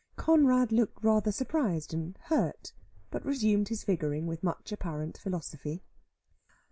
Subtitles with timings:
[0.15, 2.73] Conrad looked rather surprised and hurt,
[3.11, 5.83] but resumed his figuring with much apparent philosophy.